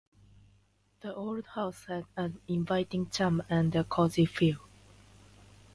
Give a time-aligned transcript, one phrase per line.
[1.01, 4.57] The old house had an inviting charm and a cozy feel.